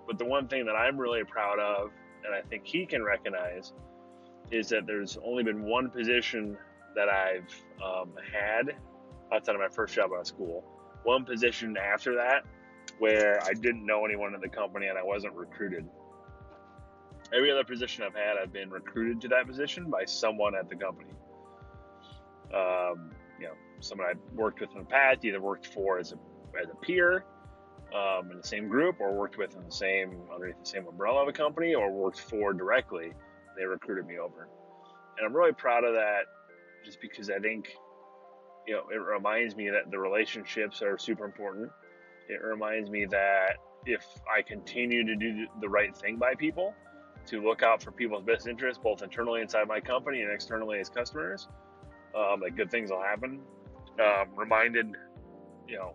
But 0.06 0.18
the 0.18 0.26
one 0.26 0.48
thing 0.48 0.66
that 0.66 0.76
I'm 0.76 0.98
really 0.98 1.24
proud 1.24 1.58
of, 1.58 1.92
and 2.26 2.34
I 2.34 2.42
think 2.42 2.66
he 2.66 2.84
can 2.84 3.02
recognize, 3.02 3.72
is 4.50 4.68
that 4.68 4.86
there's 4.86 5.16
only 5.24 5.44
been 5.44 5.62
one 5.62 5.88
position 5.88 6.58
that 6.94 7.08
I've 7.08 7.50
um, 7.82 8.12
had 8.32 8.76
outside 9.32 9.54
of 9.54 9.60
my 9.60 9.68
first 9.68 9.94
job 9.94 10.10
out 10.14 10.20
of 10.20 10.26
school. 10.26 10.64
One 11.04 11.24
position 11.24 11.76
after 11.76 12.14
that 12.16 12.44
where 12.98 13.42
I 13.44 13.52
didn't 13.54 13.84
know 13.84 14.04
anyone 14.04 14.34
in 14.34 14.40
the 14.40 14.48
company 14.48 14.86
and 14.86 14.98
I 14.98 15.02
wasn't 15.02 15.34
recruited. 15.34 15.88
Every 17.34 17.50
other 17.50 17.64
position 17.64 18.04
I've 18.04 18.14
had, 18.14 18.36
I've 18.40 18.52
been 18.52 18.70
recruited 18.70 19.20
to 19.22 19.28
that 19.28 19.46
position 19.46 19.90
by 19.90 20.04
someone 20.04 20.54
at 20.54 20.68
the 20.68 20.76
company. 20.76 21.10
Um, 22.54 23.12
you 23.40 23.46
know, 23.46 23.54
someone 23.80 24.08
I'd 24.08 24.18
worked 24.36 24.60
with 24.60 24.70
in 24.72 24.80
the 24.80 24.84
past, 24.84 25.24
either 25.24 25.40
worked 25.40 25.66
for 25.66 25.98
as 25.98 26.12
a, 26.12 26.16
as 26.62 26.68
a 26.70 26.76
peer 26.76 27.24
um, 27.94 28.30
in 28.30 28.36
the 28.36 28.46
same 28.46 28.68
group 28.68 29.00
or 29.00 29.12
worked 29.14 29.38
with 29.38 29.56
in 29.56 29.64
the 29.64 29.72
same, 29.72 30.16
underneath 30.32 30.60
the 30.60 30.66
same 30.66 30.86
umbrella 30.86 31.22
of 31.22 31.28
a 31.28 31.32
company 31.32 31.74
or 31.74 31.90
worked 31.90 32.20
for 32.20 32.52
directly. 32.52 33.12
They 33.56 33.64
recruited 33.64 34.06
me 34.06 34.18
over. 34.18 34.48
And 35.16 35.26
I'm 35.26 35.34
really 35.34 35.52
proud 35.52 35.84
of 35.84 35.94
that 35.94 36.26
just 36.84 37.00
because 37.00 37.30
I 37.30 37.38
think, 37.38 37.70
you 38.66 38.74
know, 38.74 38.82
it 38.92 38.98
reminds 38.98 39.56
me 39.56 39.70
that 39.70 39.90
the 39.90 39.98
relationships 39.98 40.82
are 40.82 40.98
super 40.98 41.24
important. 41.24 41.70
It 42.28 42.42
reminds 42.42 42.90
me 42.90 43.06
that 43.06 43.56
if 43.86 44.04
I 44.32 44.42
continue 44.42 45.04
to 45.04 45.16
do 45.16 45.46
the 45.60 45.68
right 45.68 45.96
thing 45.96 46.16
by 46.16 46.34
people, 46.34 46.74
to 47.26 47.42
look 47.42 47.62
out 47.62 47.82
for 47.82 47.92
people's 47.92 48.24
best 48.24 48.46
interests, 48.48 48.80
both 48.82 49.02
internally 49.02 49.40
inside 49.40 49.68
my 49.68 49.80
company 49.80 50.22
and 50.22 50.32
externally 50.32 50.78
as 50.80 50.88
customers, 50.88 51.48
um, 52.16 52.40
that 52.40 52.56
good 52.56 52.70
things 52.70 52.90
will 52.90 53.02
happen. 53.02 53.40
Um, 54.00 54.28
reminded, 54.36 54.86
you 55.68 55.76
know, 55.76 55.94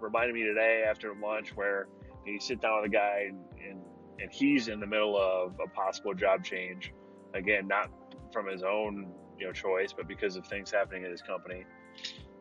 reminded 0.00 0.34
me 0.34 0.42
today 0.42 0.84
after 0.88 1.14
lunch 1.14 1.54
where 1.56 1.88
you 2.24 2.40
sit 2.40 2.60
down 2.60 2.82
with 2.82 2.90
a 2.90 2.92
guy 2.92 3.26
and, 3.28 3.38
and, 3.68 3.80
and 4.20 4.32
he's 4.32 4.68
in 4.68 4.80
the 4.80 4.86
middle 4.86 5.16
of 5.16 5.54
a 5.62 5.68
possible 5.68 6.14
job 6.14 6.44
change. 6.44 6.92
Again, 7.34 7.66
not 7.66 7.90
from 8.32 8.46
his 8.46 8.62
own 8.62 9.12
you 9.38 9.46
know 9.46 9.52
choice, 9.52 9.92
but 9.92 10.08
because 10.08 10.36
of 10.36 10.46
things 10.46 10.70
happening 10.70 11.04
at 11.04 11.10
his 11.10 11.22
company, 11.22 11.64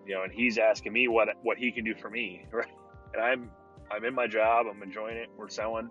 you 0.05 0.15
know, 0.15 0.23
and 0.23 0.31
he's 0.31 0.57
asking 0.57 0.93
me 0.93 1.07
what 1.07 1.29
what 1.43 1.57
he 1.57 1.71
can 1.71 1.83
do 1.83 1.95
for 1.95 2.09
me, 2.09 2.45
right? 2.51 2.67
And 3.13 3.23
I'm 3.23 3.51
I'm 3.91 4.03
in 4.05 4.13
my 4.13 4.27
job, 4.27 4.65
I'm 4.69 4.81
enjoying 4.83 5.17
it, 5.17 5.29
we're 5.37 5.49
selling, 5.49 5.89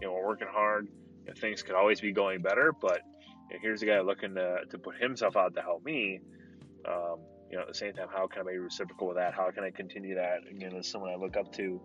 you 0.00 0.06
know, 0.06 0.14
we're 0.14 0.26
working 0.26 0.48
hard. 0.50 0.88
You 1.26 1.28
know, 1.28 1.40
things 1.40 1.62
could 1.62 1.74
always 1.74 2.00
be 2.00 2.12
going 2.12 2.42
better, 2.42 2.72
but 2.72 3.00
you 3.50 3.56
know, 3.56 3.60
here's 3.62 3.82
a 3.82 3.86
guy 3.86 4.00
looking 4.00 4.34
to 4.34 4.58
to 4.70 4.78
put 4.78 4.96
himself 4.96 5.36
out 5.36 5.54
to 5.54 5.62
help 5.62 5.84
me. 5.84 6.20
Um, 6.86 7.20
you 7.50 7.56
know, 7.56 7.62
at 7.62 7.68
the 7.68 7.74
same 7.74 7.92
time, 7.92 8.08
how 8.12 8.26
can 8.26 8.42
I 8.42 8.52
be 8.52 8.58
reciprocal 8.58 9.08
with 9.08 9.16
that? 9.16 9.32
How 9.32 9.50
can 9.50 9.64
I 9.64 9.70
continue 9.70 10.14
that? 10.16 10.40
Again, 10.50 10.74
as 10.74 10.88
someone 10.88 11.10
I 11.10 11.16
look 11.16 11.36
up 11.36 11.52
to 11.52 11.80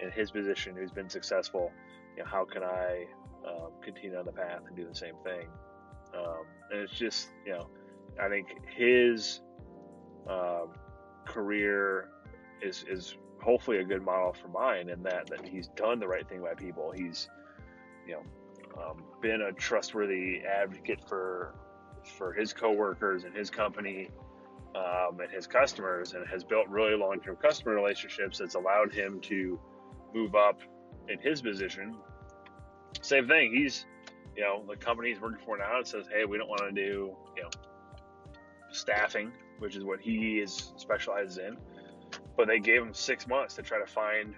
in 0.00 0.10
his 0.12 0.30
position 0.30 0.76
who's 0.76 0.92
been 0.92 1.08
successful, 1.08 1.72
you 2.16 2.22
know, 2.22 2.28
how 2.28 2.44
can 2.44 2.62
I 2.62 3.06
um, 3.46 3.72
continue 3.82 4.16
on 4.16 4.24
the 4.24 4.32
path 4.32 4.60
and 4.66 4.76
do 4.76 4.86
the 4.86 4.94
same 4.94 5.14
thing? 5.24 5.48
Um, 6.16 6.44
and 6.70 6.80
it's 6.80 6.92
just, 6.92 7.30
you 7.44 7.52
know, 7.52 7.68
I 8.20 8.28
think 8.28 8.48
his 8.76 9.40
um, 10.28 10.68
career 11.24 12.10
is 12.62 12.84
is 12.88 13.16
hopefully 13.40 13.78
a 13.78 13.84
good 13.84 14.02
model 14.02 14.32
for 14.32 14.48
mine 14.48 14.88
in 14.88 15.02
that 15.04 15.28
that 15.28 15.46
he's 15.46 15.68
done 15.68 16.00
the 16.00 16.08
right 16.08 16.28
thing 16.28 16.42
by 16.42 16.54
people. 16.54 16.92
He's 16.92 17.28
you 18.06 18.14
know 18.14 18.82
um, 18.82 19.02
been 19.20 19.42
a 19.42 19.52
trustworthy 19.52 20.42
advocate 20.44 21.00
for 21.08 21.54
for 22.16 22.32
his 22.32 22.52
coworkers 22.52 23.24
and 23.24 23.34
his 23.34 23.50
company 23.50 24.08
um, 24.74 25.20
and 25.20 25.30
his 25.30 25.46
customers, 25.46 26.14
and 26.14 26.26
has 26.28 26.44
built 26.44 26.68
really 26.68 26.96
long 26.96 27.20
term 27.20 27.36
customer 27.36 27.74
relationships 27.74 28.38
that's 28.38 28.54
allowed 28.54 28.92
him 28.92 29.20
to 29.20 29.58
move 30.14 30.34
up 30.34 30.60
in 31.08 31.18
his 31.18 31.42
position. 31.42 31.96
Same 33.00 33.28
thing. 33.28 33.54
He's 33.54 33.86
you 34.36 34.42
know 34.42 34.64
the 34.68 34.76
company 34.76 35.10
he's 35.10 35.20
working 35.20 35.44
for 35.44 35.56
now 35.56 35.82
says, 35.82 36.06
hey, 36.12 36.24
we 36.24 36.38
don't 36.38 36.48
want 36.48 36.62
to 36.62 36.72
do 36.72 37.14
you 37.36 37.42
know 37.42 37.50
staffing, 38.78 39.32
which 39.58 39.76
is 39.76 39.84
what 39.84 40.00
he 40.00 40.38
is 40.38 40.72
specializes 40.76 41.38
in. 41.38 41.56
But 42.36 42.46
they 42.46 42.60
gave 42.60 42.82
him 42.82 42.94
six 42.94 43.26
months 43.26 43.54
to 43.56 43.62
try 43.62 43.78
to 43.78 43.86
find 43.86 44.34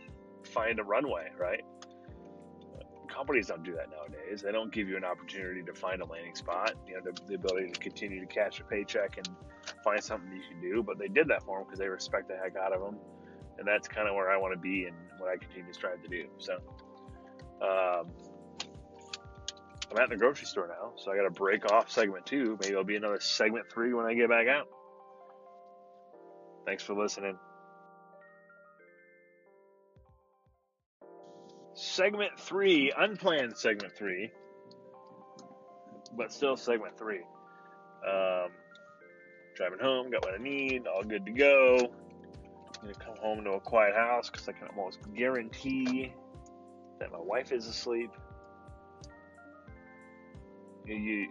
find 0.44 0.78
a 0.78 0.84
runway, 0.84 1.30
right? 1.38 1.62
Companies 3.08 3.46
don't 3.46 3.62
do 3.62 3.74
that 3.76 3.88
nowadays. 3.90 4.42
They 4.42 4.50
don't 4.50 4.72
give 4.72 4.88
you 4.88 4.96
an 4.96 5.04
opportunity 5.04 5.62
to 5.62 5.72
find 5.72 6.02
a 6.02 6.04
landing 6.04 6.34
spot, 6.34 6.74
you 6.88 6.94
know, 6.94 7.00
the, 7.04 7.16
the 7.28 7.34
ability 7.36 7.70
to 7.70 7.78
continue 7.78 8.20
to 8.20 8.26
catch 8.26 8.58
a 8.60 8.64
paycheck 8.64 9.18
and 9.18 9.28
find 9.84 10.02
something 10.02 10.32
you 10.32 10.42
can 10.50 10.60
do. 10.60 10.82
But 10.82 10.98
they 10.98 11.06
did 11.06 11.28
that 11.28 11.44
for 11.44 11.58
him 11.58 11.64
because 11.64 11.78
they 11.78 11.88
respect 11.88 12.28
the 12.28 12.36
heck 12.36 12.56
out 12.56 12.72
of 12.72 12.82
him, 12.82 12.98
and 13.58 13.66
that's 13.66 13.86
kind 13.86 14.08
of 14.08 14.16
where 14.16 14.30
I 14.30 14.36
want 14.36 14.52
to 14.52 14.58
be 14.58 14.86
and 14.86 14.96
what 15.18 15.30
I 15.30 15.36
continue 15.36 15.68
to 15.68 15.74
strive 15.74 16.02
to 16.02 16.08
do. 16.08 16.26
So, 16.38 16.54
um, 17.62 18.10
I'm 19.94 20.02
at 20.02 20.10
the 20.10 20.16
grocery 20.16 20.46
store 20.46 20.66
now, 20.66 20.92
so 20.96 21.12
I 21.12 21.16
got 21.16 21.22
to 21.22 21.30
break 21.30 21.70
off 21.70 21.88
segment 21.90 22.26
two. 22.26 22.58
Maybe 22.60 22.72
it'll 22.72 22.82
be 22.82 22.96
another 22.96 23.20
segment 23.20 23.70
three 23.70 23.94
when 23.94 24.06
I 24.06 24.14
get 24.14 24.28
back 24.28 24.48
out. 24.48 24.66
Thanks 26.66 26.82
for 26.82 26.94
listening. 26.94 27.38
Segment 31.74 32.38
three, 32.38 32.92
unplanned 32.96 33.56
segment 33.56 33.96
three, 33.96 34.32
but 36.16 36.32
still 36.32 36.56
segment 36.56 36.98
three. 36.98 37.20
Um, 38.04 38.50
driving 39.54 39.78
home, 39.80 40.10
got 40.10 40.24
what 40.24 40.34
I 40.34 40.42
need, 40.42 40.88
all 40.88 41.04
good 41.04 41.24
to 41.26 41.32
go. 41.32 41.92
I'm 42.82 42.92
gonna 42.92 42.94
come 42.94 43.16
home 43.20 43.44
to 43.44 43.52
a 43.52 43.60
quiet 43.60 43.94
house 43.94 44.28
because 44.28 44.48
I 44.48 44.52
can 44.52 44.66
almost 44.68 44.98
guarantee 45.14 46.12
that 46.98 47.12
my 47.12 47.20
wife 47.20 47.52
is 47.52 47.66
asleep 47.66 48.10
you, 50.86 51.28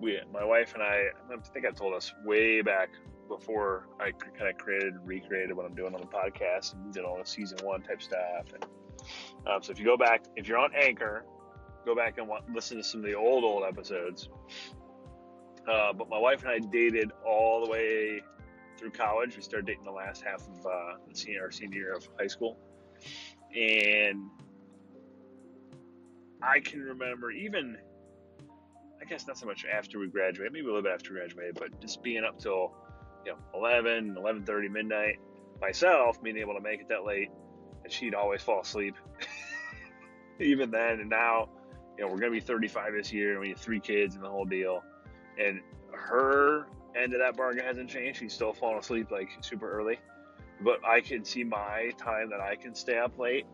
we, 0.00 0.18
my 0.32 0.44
wife 0.44 0.74
and 0.74 0.82
I, 0.82 1.06
I 1.32 1.36
think 1.52 1.66
I 1.66 1.70
told 1.70 1.94
us 1.94 2.12
way 2.24 2.62
back 2.62 2.90
before 3.28 3.88
I 4.00 4.10
kind 4.10 4.50
of 4.50 4.58
created 4.58 4.94
and 4.94 5.06
recreated 5.06 5.56
what 5.56 5.64
I'm 5.64 5.74
doing 5.74 5.94
on 5.94 6.00
the 6.00 6.06
podcast 6.06 6.74
and 6.74 6.92
did 6.92 7.04
all 7.04 7.18
the 7.18 7.26
season 7.26 7.58
one 7.62 7.82
type 7.82 8.02
stuff. 8.02 8.52
And, 8.54 8.64
um, 9.46 9.62
so 9.62 9.72
if 9.72 9.78
you 9.78 9.84
go 9.84 9.96
back, 9.96 10.24
if 10.36 10.46
you're 10.48 10.58
on 10.58 10.70
Anchor, 10.74 11.24
go 11.84 11.94
back 11.94 12.18
and 12.18 12.28
want, 12.28 12.44
listen 12.52 12.76
to 12.76 12.84
some 12.84 13.00
of 13.00 13.06
the 13.06 13.14
old 13.14 13.44
old 13.44 13.64
episodes. 13.64 14.28
Uh, 15.70 15.92
but 15.92 16.08
my 16.08 16.18
wife 16.18 16.42
and 16.42 16.50
I 16.50 16.58
dated 16.58 17.12
all 17.26 17.64
the 17.64 17.70
way 17.70 18.20
through 18.76 18.90
college. 18.90 19.36
We 19.36 19.42
started 19.42 19.66
dating 19.66 19.84
the 19.84 19.92
last 19.92 20.22
half 20.22 20.42
of 20.42 20.66
uh, 20.66 20.70
the 21.08 21.14
senior, 21.14 21.42
our 21.42 21.50
senior 21.50 21.78
year 21.78 21.94
of 21.94 22.08
high 22.18 22.26
school, 22.26 22.58
and 23.54 24.28
I 26.42 26.60
can 26.60 26.80
remember 26.80 27.30
even 27.30 27.76
I 29.02 29.04
guess 29.04 29.26
not 29.26 29.36
so 29.36 29.46
much 29.46 29.66
after 29.66 29.98
we 29.98 30.06
graduated, 30.06 30.52
maybe 30.52 30.64
a 30.64 30.68
little 30.68 30.82
bit 30.82 30.92
after 30.92 31.12
we 31.12 31.18
graduated, 31.18 31.56
but 31.58 31.80
just 31.80 32.02
being 32.04 32.22
up 32.22 32.38
till, 32.38 32.72
you 33.26 33.32
know, 33.32 33.38
11, 33.54 34.14
11.30, 34.14 34.70
midnight, 34.70 35.18
myself 35.60 36.22
being 36.22 36.36
able 36.36 36.54
to 36.54 36.60
make 36.60 36.80
it 36.80 36.88
that 36.88 37.04
late, 37.04 37.30
and 37.82 37.92
she'd 37.92 38.14
always 38.14 38.42
fall 38.42 38.60
asleep. 38.60 38.94
Even 40.40 40.70
then, 40.70 41.00
and 41.00 41.10
now, 41.10 41.48
you 41.98 42.04
know, 42.04 42.12
we're 42.12 42.20
to 42.20 42.30
be 42.30 42.40
35 42.40 42.92
this 42.92 43.12
year, 43.12 43.32
and 43.32 43.40
we 43.40 43.48
have 43.48 43.58
three 43.58 43.80
kids 43.80 44.14
and 44.14 44.22
the 44.22 44.28
whole 44.28 44.44
deal. 44.44 44.82
And 45.36 45.60
her 45.92 46.68
end 46.94 47.12
of 47.12 47.20
that 47.20 47.36
bargain 47.36 47.64
hasn't 47.64 47.90
changed. 47.90 48.20
She's 48.20 48.32
still 48.32 48.52
falling 48.52 48.78
asleep 48.78 49.10
like 49.10 49.30
super 49.40 49.70
early. 49.70 49.98
But 50.60 50.78
I 50.86 51.00
can 51.00 51.24
see 51.24 51.42
my 51.42 51.90
time 51.98 52.30
that 52.30 52.40
I 52.40 52.54
can 52.54 52.74
stay 52.74 52.98
up 52.98 53.18
late 53.18 53.46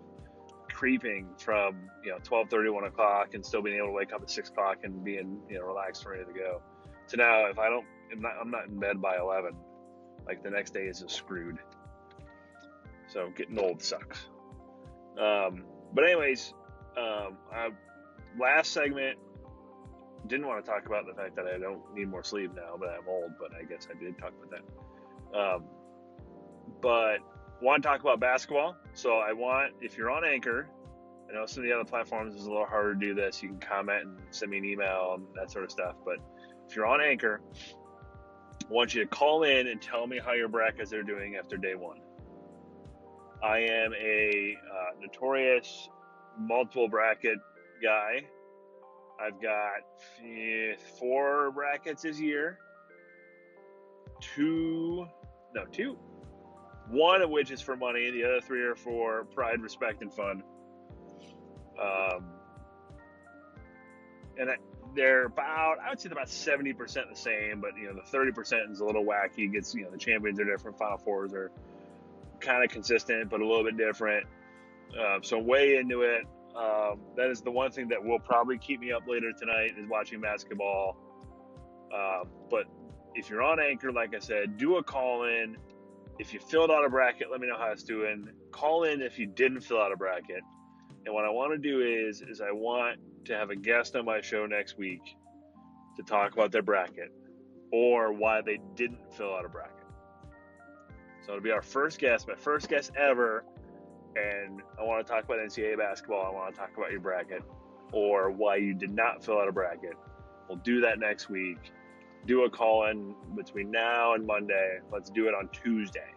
creeping 0.78 1.26
from 1.38 1.74
you 2.04 2.12
know 2.12 2.18
12 2.22 2.48
30 2.50 2.68
1 2.70 2.84
o'clock 2.84 3.34
and 3.34 3.44
still 3.44 3.60
being 3.60 3.78
able 3.78 3.88
to 3.88 3.92
wake 3.92 4.12
up 4.12 4.22
at 4.22 4.30
6 4.30 4.48
o'clock 4.48 4.76
and 4.84 5.02
being 5.02 5.40
you 5.50 5.58
know 5.58 5.66
relaxed 5.66 6.04
and 6.04 6.12
ready 6.12 6.24
to 6.24 6.38
go. 6.38 6.62
To 7.08 7.16
now 7.16 7.46
if 7.46 7.58
i 7.58 7.68
don't 7.68 7.84
I'm 8.12 8.20
not, 8.20 8.32
I'm 8.40 8.50
not 8.52 8.68
in 8.68 8.78
bed 8.78 9.02
by 9.02 9.18
11 9.18 9.56
like 10.24 10.44
the 10.44 10.50
next 10.50 10.74
day 10.74 10.84
is 10.84 11.00
just 11.00 11.16
screwed. 11.16 11.58
So 13.08 13.32
getting 13.34 13.58
old 13.58 13.82
sucks. 13.82 14.28
Um, 15.20 15.64
but 15.92 16.04
anyways 16.04 16.54
um, 16.96 17.38
I, 17.52 17.70
last 18.38 18.72
segment 18.72 19.18
didn't 20.28 20.46
want 20.46 20.64
to 20.64 20.70
talk 20.70 20.86
about 20.86 21.06
the 21.06 21.14
fact 21.14 21.34
that 21.34 21.46
i 21.46 21.58
don't 21.58 21.82
need 21.94 22.08
more 22.08 22.22
sleep 22.22 22.52
now 22.54 22.74
but 22.78 22.90
i'm 22.90 23.08
old 23.08 23.30
but 23.38 23.50
i 23.58 23.64
guess 23.64 23.88
i 23.90 23.98
did 23.98 24.16
talk 24.18 24.32
about 24.40 24.62
that. 25.32 25.38
Um, 25.38 25.64
but 26.80 27.18
want 27.60 27.82
to 27.82 27.88
talk 27.88 28.00
about 28.00 28.20
basketball. 28.20 28.76
So 28.98 29.18
I 29.18 29.32
want, 29.32 29.74
if 29.80 29.96
you're 29.96 30.10
on 30.10 30.24
Anchor, 30.24 30.68
I 31.30 31.32
know 31.32 31.46
some 31.46 31.62
of 31.62 31.68
the 31.68 31.72
other 31.72 31.84
platforms 31.84 32.34
is 32.34 32.46
a 32.46 32.50
little 32.50 32.66
harder 32.66 32.94
to 32.94 32.98
do 32.98 33.14
this. 33.14 33.40
You 33.40 33.50
can 33.50 33.60
comment 33.60 34.06
and 34.06 34.18
send 34.32 34.50
me 34.50 34.58
an 34.58 34.64
email 34.64 35.12
and 35.14 35.24
that 35.36 35.52
sort 35.52 35.64
of 35.64 35.70
stuff. 35.70 35.94
But 36.04 36.16
if 36.68 36.74
you're 36.74 36.84
on 36.84 37.00
Anchor, 37.00 37.40
I 38.68 38.72
want 38.72 38.96
you 38.96 39.02
to 39.04 39.08
call 39.08 39.44
in 39.44 39.68
and 39.68 39.80
tell 39.80 40.08
me 40.08 40.18
how 40.18 40.32
your 40.32 40.48
brackets 40.48 40.92
are 40.92 41.04
doing 41.04 41.36
after 41.36 41.56
day 41.56 41.76
one. 41.76 42.00
I 43.40 43.58
am 43.58 43.92
a 43.94 44.56
uh, 44.68 45.00
notorious 45.00 45.88
multiple 46.36 46.88
bracket 46.88 47.38
guy. 47.80 48.24
I've 49.24 49.40
got 49.40 49.82
four 50.98 51.52
brackets 51.52 52.02
this 52.02 52.18
year. 52.18 52.58
Two, 54.20 55.06
no, 55.54 55.66
two, 55.66 55.96
one 56.90 57.22
of 57.22 57.30
which 57.30 57.50
is 57.50 57.60
for 57.60 57.76
money, 57.76 58.06
and 58.06 58.14
the 58.14 58.24
other 58.24 58.40
three 58.40 58.62
are 58.62 58.74
for 58.74 59.24
pride, 59.34 59.60
respect, 59.60 60.02
and 60.02 60.12
fun. 60.12 60.42
Um, 61.80 62.24
and 64.38 64.50
they're 64.94 65.26
about, 65.26 65.78
I 65.84 65.90
would 65.90 66.00
say, 66.00 66.08
they're 66.08 66.18
about 66.18 66.28
seventy 66.28 66.72
percent 66.72 67.06
the 67.10 67.16
same, 67.16 67.60
but 67.60 67.76
you 67.76 67.86
know, 67.86 67.94
the 67.94 68.08
thirty 68.10 68.32
percent 68.32 68.70
is 68.70 68.80
a 68.80 68.84
little 68.84 69.04
wacky. 69.04 69.44
It 69.44 69.52
Gets 69.52 69.74
you 69.74 69.84
know, 69.84 69.90
the 69.90 69.98
champions 69.98 70.40
are 70.40 70.44
different, 70.44 70.78
final 70.78 70.98
fours 70.98 71.32
are 71.32 71.50
kind 72.40 72.64
of 72.64 72.70
consistent, 72.70 73.30
but 73.30 73.40
a 73.40 73.46
little 73.46 73.64
bit 73.64 73.76
different. 73.76 74.26
Uh, 74.98 75.18
so 75.22 75.38
way 75.38 75.76
into 75.76 76.02
it. 76.02 76.24
Um, 76.56 77.00
that 77.16 77.30
is 77.30 77.42
the 77.42 77.50
one 77.50 77.70
thing 77.70 77.88
that 77.88 78.02
will 78.02 78.18
probably 78.18 78.58
keep 78.58 78.80
me 78.80 78.90
up 78.92 79.06
later 79.06 79.32
tonight 79.32 79.72
is 79.78 79.88
watching 79.88 80.20
basketball. 80.20 80.96
Uh, 81.94 82.24
but 82.50 82.64
if 83.14 83.30
you're 83.30 83.42
on 83.42 83.60
Anchor, 83.60 83.92
like 83.92 84.14
I 84.14 84.18
said, 84.18 84.56
do 84.56 84.76
a 84.76 84.82
call 84.82 85.24
in 85.24 85.56
if 86.18 86.34
you 86.34 86.40
filled 86.40 86.70
out 86.70 86.84
a 86.84 86.88
bracket, 86.88 87.30
let 87.30 87.40
me 87.40 87.46
know 87.46 87.56
how 87.56 87.70
it's 87.70 87.84
doing. 87.84 88.28
Call 88.50 88.84
in 88.84 89.02
if 89.02 89.18
you 89.18 89.26
didn't 89.26 89.60
fill 89.60 89.80
out 89.80 89.92
a 89.92 89.96
bracket. 89.96 90.42
And 91.06 91.14
what 91.14 91.24
I 91.24 91.30
want 91.30 91.52
to 91.52 91.58
do 91.58 91.80
is 91.80 92.22
is 92.22 92.40
I 92.40 92.50
want 92.50 92.98
to 93.26 93.36
have 93.36 93.50
a 93.50 93.56
guest 93.56 93.94
on 93.96 94.04
my 94.04 94.20
show 94.20 94.46
next 94.46 94.76
week 94.76 95.16
to 95.96 96.02
talk 96.02 96.32
about 96.32 96.50
their 96.50 96.62
bracket 96.62 97.12
or 97.72 98.12
why 98.12 98.40
they 98.40 98.58
didn't 98.74 99.12
fill 99.14 99.34
out 99.34 99.44
a 99.44 99.48
bracket. 99.48 99.74
So 101.24 101.32
it'll 101.32 101.42
be 101.42 101.50
our 101.50 101.62
first 101.62 101.98
guest, 101.98 102.26
my 102.26 102.34
first 102.34 102.68
guest 102.68 102.92
ever, 102.96 103.44
and 104.16 104.62
I 104.78 104.82
want 104.82 105.06
to 105.06 105.12
talk 105.12 105.24
about 105.24 105.38
NCAA 105.38 105.78
basketball. 105.78 106.26
I 106.26 106.30
want 106.30 106.54
to 106.54 106.60
talk 106.60 106.70
about 106.76 106.90
your 106.90 107.00
bracket 107.00 107.42
or 107.92 108.30
why 108.30 108.56
you 108.56 108.74
did 108.74 108.90
not 108.90 109.24
fill 109.24 109.38
out 109.38 109.48
a 109.48 109.52
bracket. 109.52 109.94
We'll 110.48 110.58
do 110.58 110.80
that 110.80 110.98
next 110.98 111.28
week 111.28 111.58
do 112.26 112.44
a 112.44 112.50
call 112.50 112.86
in 112.86 113.14
between 113.36 113.70
now 113.70 114.14
and 114.14 114.26
Monday. 114.26 114.78
Let's 114.92 115.10
do 115.10 115.28
it 115.28 115.34
on 115.34 115.48
Tuesday. 115.48 116.12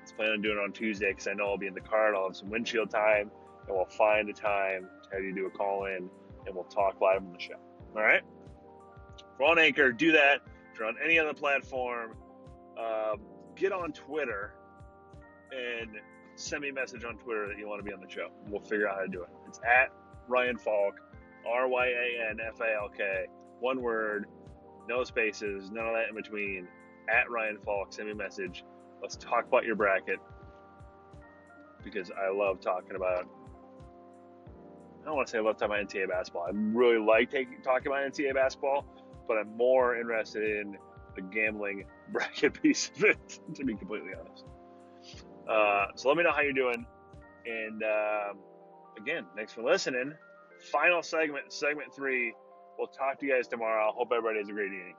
Let's 0.00 0.12
plan 0.12 0.30
on 0.30 0.42
doing 0.42 0.58
it 0.58 0.60
on 0.60 0.72
Tuesday 0.72 1.10
because 1.10 1.26
I 1.26 1.34
know 1.34 1.46
I'll 1.48 1.58
be 1.58 1.66
in 1.66 1.74
the 1.74 1.80
car 1.80 2.08
and 2.08 2.16
I'll 2.16 2.28
have 2.28 2.36
some 2.36 2.50
windshield 2.50 2.90
time 2.90 3.30
and 3.66 3.76
we'll 3.76 3.84
find 3.86 4.28
a 4.28 4.32
time 4.32 4.88
to 5.04 5.16
have 5.16 5.24
you 5.24 5.34
do 5.34 5.46
a 5.46 5.50
call 5.50 5.86
in 5.86 6.08
and 6.46 6.54
we'll 6.54 6.64
talk 6.64 7.00
live 7.00 7.18
on 7.18 7.32
the 7.32 7.40
show. 7.40 7.58
All 7.96 8.02
right? 8.02 8.22
If 9.18 9.24
you're 9.38 9.48
on 9.48 9.58
Anchor, 9.58 9.92
do 9.92 10.12
that. 10.12 10.40
If 10.72 10.78
you're 10.78 10.88
on 10.88 10.96
any 11.04 11.18
other 11.18 11.34
platform, 11.34 12.14
uh, 12.78 13.16
get 13.56 13.72
on 13.72 13.92
Twitter 13.92 14.54
and 15.52 15.90
send 16.36 16.62
me 16.62 16.68
a 16.68 16.72
message 16.72 17.04
on 17.04 17.16
Twitter 17.18 17.48
that 17.48 17.58
you 17.58 17.68
want 17.68 17.80
to 17.80 17.84
be 17.84 17.92
on 17.92 18.00
the 18.00 18.08
show. 18.08 18.28
We'll 18.48 18.60
figure 18.60 18.88
out 18.88 18.96
how 18.96 19.02
to 19.02 19.08
do 19.08 19.22
it. 19.22 19.28
It's 19.46 19.58
at 19.58 19.92
Ryan 20.28 20.56
Falk, 20.56 21.00
R 21.46 21.68
Y 21.68 21.86
A 21.86 22.30
N 22.30 22.38
F 22.46 22.60
A 22.60 22.74
L 22.76 22.88
K, 22.88 23.26
one 23.60 23.82
word, 23.82 24.26
no 24.88 25.04
spaces, 25.04 25.70
none 25.70 25.86
of 25.86 25.92
that 25.94 26.08
in 26.08 26.14
between. 26.14 26.66
At 27.08 27.30
Ryan 27.30 27.58
Falk, 27.64 27.92
send 27.92 28.08
me 28.08 28.12
a 28.12 28.16
message. 28.16 28.64
Let's 29.00 29.16
talk 29.16 29.46
about 29.46 29.64
your 29.64 29.76
bracket 29.76 30.18
because 31.84 32.10
I 32.10 32.30
love 32.30 32.60
talking 32.60 32.96
about. 32.96 33.26
I 35.00 35.04
don't 35.04 35.16
want 35.16 35.28
to 35.28 35.30
say 35.30 35.38
I 35.38 35.40
love 35.40 35.56
talking 35.56 35.76
about 35.76 35.88
NCAA 35.88 36.08
basketball. 36.08 36.42
I 36.42 36.50
really 36.52 36.98
like 36.98 37.30
taking, 37.30 37.62
talking 37.62 37.86
about 37.86 38.12
NCAA 38.12 38.34
basketball, 38.34 38.84
but 39.26 39.38
I'm 39.38 39.56
more 39.56 39.96
interested 39.96 40.42
in 40.42 40.76
the 41.14 41.22
gambling 41.22 41.86
bracket 42.12 42.60
piece 42.60 42.90
of 42.96 43.04
it, 43.04 43.40
to 43.54 43.64
be 43.64 43.74
completely 43.74 44.10
honest. 44.18 44.44
Uh, 45.48 45.86
so 45.94 46.08
let 46.08 46.18
me 46.18 46.24
know 46.24 46.32
how 46.32 46.42
you're 46.42 46.52
doing. 46.52 46.84
And 47.46 47.82
uh, 47.82 48.34
again, 49.00 49.24
thanks 49.34 49.52
for 49.52 49.62
listening. 49.62 50.12
Final 50.72 51.02
segment, 51.02 51.52
segment 51.52 51.94
three. 51.94 52.34
We'll 52.78 52.86
talk 52.86 53.18
to 53.18 53.26
you 53.26 53.34
guys 53.34 53.48
tomorrow. 53.48 53.92
Hope 53.92 54.12
everybody 54.12 54.38
has 54.38 54.48
a 54.48 54.52
great 54.52 54.72
evening. 54.72 54.94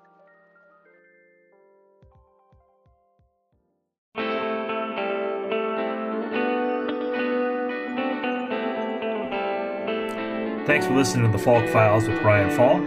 Thanks 10.66 10.86
for 10.86 10.94
listening 10.94 11.26
to 11.26 11.36
the 11.36 11.42
Falk 11.42 11.68
Files 11.70 12.08
with 12.08 12.22
Ryan 12.22 12.56
Falk. 12.56 12.84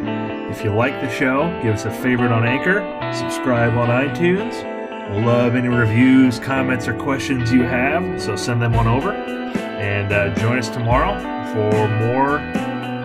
If 0.57 0.63
you 0.63 0.73
like 0.73 1.01
the 1.01 1.11
show, 1.11 1.59
give 1.63 1.75
us 1.75 1.85
a 1.87 1.91
favorite 1.91 2.31
on 2.31 2.47
Anchor, 2.47 2.81
subscribe 3.13 3.73
on 3.73 3.89
iTunes. 3.89 4.63
We'll 5.11 5.23
love 5.23 5.57
any 5.57 5.69
reviews, 5.69 6.39
comments, 6.39 6.87
or 6.87 6.95
questions 6.95 7.51
you 7.51 7.63
have, 7.63 8.21
so 8.21 8.37
send 8.37 8.63
them 8.63 8.75
on 8.75 8.87
over. 8.87 9.13
And 9.13 10.13
uh, 10.13 10.35
join 10.37 10.59
us 10.59 10.69
tomorrow 10.69 11.19
for 11.53 11.89
more 12.07 12.62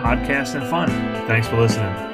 podcast 0.08 0.54
and 0.58 0.66
fun. 0.70 0.88
Thanks 1.26 1.46
for 1.48 1.60
listening. 1.60 2.07